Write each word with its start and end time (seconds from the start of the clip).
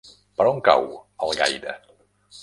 Per 0.39 0.45
on 0.51 0.61
cau 0.67 0.87
Algaida? 1.27 1.77